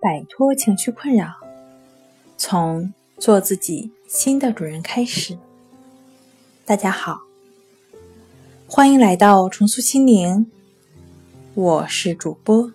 [0.00, 1.34] 摆脱情绪困扰，
[2.36, 5.38] 从做自己新的主人开始。
[6.66, 7.22] 大家好，
[8.66, 10.50] 欢迎来到重塑心灵，
[11.54, 12.72] 我是主播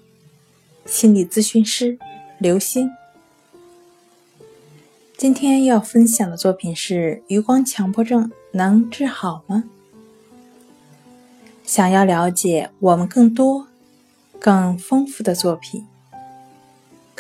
[0.86, 2.00] 心理咨询师
[2.40, 2.90] 刘星。
[5.16, 9.66] 今天要分享的作品是：余光强迫症能治好吗？
[11.64, 13.68] 想要了解我们更多、
[14.40, 15.86] 更丰富的作品。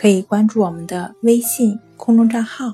[0.01, 2.73] 可以关注我们的微信公众账号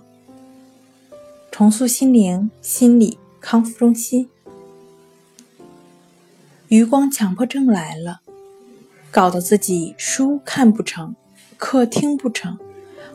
[1.51, 4.29] “重塑心灵心理康复中心”。
[6.69, 8.21] 余光强迫症来了，
[9.11, 11.17] 搞得自己书看不成，
[11.57, 12.57] 课听不成，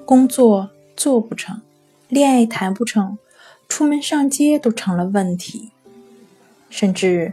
[0.04, 1.62] 工作做不成，
[2.08, 3.16] 恋爱谈不成，
[3.66, 5.70] 出门上街都成了问题，
[6.68, 7.32] 甚至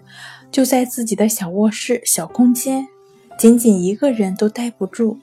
[0.49, 2.87] 就在自己的小卧室、小空间，
[3.37, 5.19] 仅仅一个人都待不住。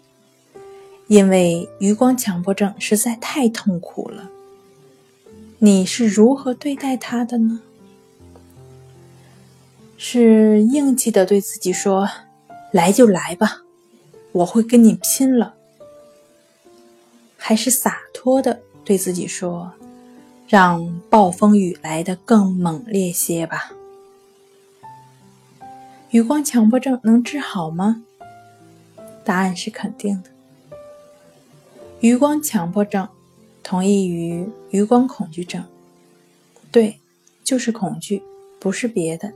[1.08, 4.28] 因为余光强迫症实在太痛苦了，
[5.58, 7.60] 你是如何对待他的呢？
[9.96, 12.08] 是硬气的对自己说
[12.72, 13.62] ：“来就来吧，
[14.32, 15.54] 我会跟你拼了。”
[17.38, 19.72] 还是洒脱的对自己说
[20.48, 23.72] ：“让暴风雨来得更猛烈些吧？”
[26.10, 28.02] 余光强迫症能治好吗？
[29.24, 30.30] 答案是肯定的。
[32.00, 33.08] 余光强迫症
[33.62, 35.64] 同义于余光恐惧症，
[36.70, 37.00] 对，
[37.42, 38.22] 就是恐惧，
[38.60, 39.32] 不是别的。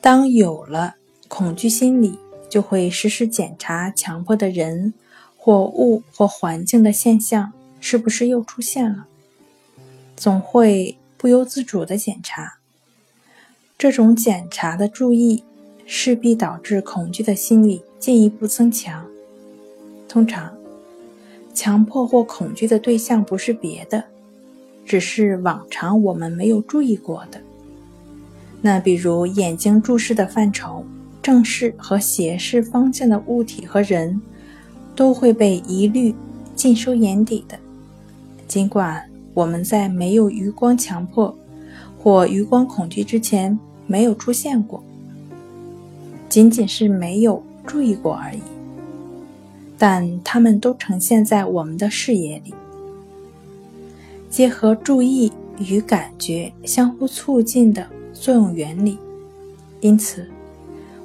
[0.00, 2.18] 当有了恐惧心理，
[2.50, 4.92] 就会时时检查强迫的人
[5.38, 9.06] 或物或环境的现象是不是又出现了，
[10.14, 12.58] 总会不由自主的检查。
[13.78, 15.42] 这种检查的注意，
[15.86, 19.06] 势必导致恐惧的心理进一步增强，
[20.06, 20.54] 通常。
[21.54, 24.04] 强迫或恐惧的对象不是别的，
[24.84, 27.40] 只是往常我们没有注意过的。
[28.60, 30.84] 那比如眼睛注视的范畴，
[31.22, 34.20] 正视和斜视方向的物体和人，
[34.96, 36.14] 都会被一律
[36.56, 37.58] 尽收眼底的。
[38.48, 41.34] 尽管我们在没有余光强迫
[41.98, 44.82] 或余光恐惧之前没有出现过，
[46.28, 48.40] 仅仅是没有注意过而已。
[49.86, 52.54] 但它们都呈现在我们的视野里，
[54.30, 58.96] 结合注意与感觉相互促进的作用原理，
[59.82, 60.26] 因此，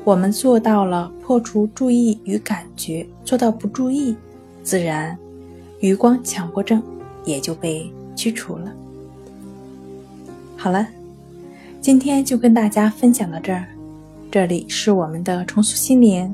[0.05, 4.15] 我们做到了破除注意与感觉，做到不注意，
[4.63, 5.17] 自然，
[5.81, 6.81] 余光强迫症
[7.25, 8.71] 也就被驱除了。
[10.55, 10.87] 好了，
[11.81, 13.67] 今天就跟大家分享到这儿，
[14.31, 16.33] 这里是我们的重塑心灵。